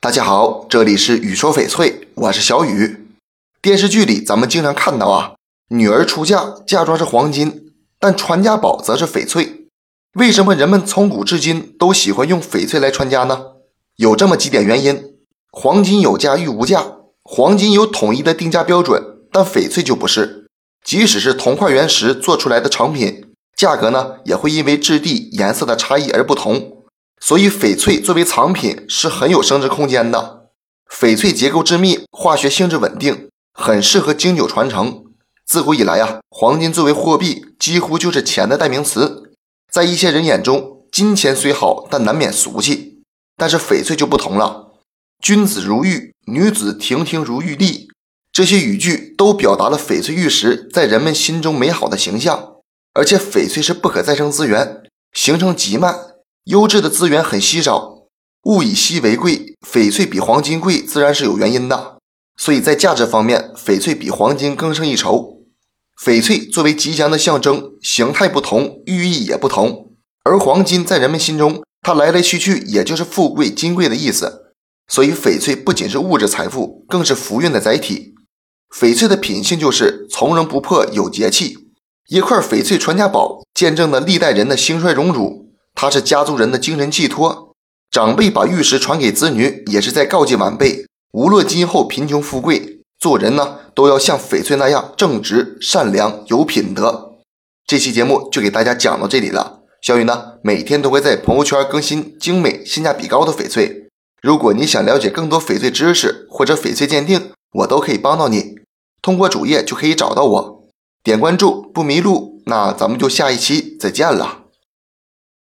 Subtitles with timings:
[0.00, 3.08] 大家好，这里是雨说翡翠，我是小雨。
[3.60, 5.34] 电视剧里咱们经常看到啊，
[5.70, 9.66] 女儿出嫁嫁妆是黄金，但传家宝则是翡翠。
[10.12, 13.46] 为什么人们从古至今都喜欢用翡翠来传家呢？
[13.96, 15.16] 有这么几点原因：
[15.50, 16.92] 黄金有价玉无价，
[17.24, 19.02] 黄金有统一的定价标准，
[19.32, 20.46] 但翡翠就不是。
[20.84, 26.77] 即使是同块原石做出来的成品，价格呢也会因为质地、颜色的差异而不同。
[27.20, 30.48] 所以，翡翠作为藏品是很有升值空间的。
[30.90, 35.04] 翡翠结构致密，化学性质稳定，很适合经久传承。
[35.44, 39.32] 自古以来呀，黄金作为货币，几乎就是钱的代名词。
[39.70, 43.02] 在一些人眼中，金钱虽好，但难免俗气。
[43.36, 44.72] 但是翡翠就不同了
[45.22, 47.88] ，“君子如玉，女子亭亭如玉立”
[48.32, 52.54] 这些语句都表达了翡翠玉石在人们心中美好的形象。
[52.94, 54.82] 而且，翡翠是不可再生资源，
[55.12, 55.96] 形成极慢。
[56.48, 58.04] 优质的资源很稀少，
[58.44, 61.98] 物以稀为贵，翡翠比黄金贵，自然是有原因的。
[62.38, 65.42] 所以在价值方面，翡翠比黄金更胜一筹。
[66.02, 69.90] 翡翠作为吉祥的象征，形态不同，寓意也不同。
[70.24, 74.54] 而黄金在人们心中，它来来去去也就是富贵、金贵的意思。
[74.90, 78.14] 所以翡翠不仅是物质财富，更是福运的载体。
[78.74, 81.58] 翡翠的品性就是从容不迫，有节气。
[82.08, 85.47] 一块翡翠传家宝，见证了历代人的兴衰荣辱。
[85.80, 87.54] 它是家族人的精神寄托，
[87.88, 97.18] 长辈把玉石传给子女，也是在告诫晚辈，无论今后贫穷富贵，做人呢都要像翡翠那样正直、善良、有品德。
[97.64, 99.60] 这期节目就给大家讲到这里了。
[99.80, 103.86] 小雨呢每天都会在朋友圈更新精美、性价比高的翡翠。
[104.20, 108.56] 如果你想了解更多翡翠知识或者翡翠鉴定，我都可以帮到你。
[109.00, 110.64] 通过主页就可以找到我，
[111.04, 112.42] 点关注不迷路。
[112.46, 114.46] 那咱们就下一期再见了。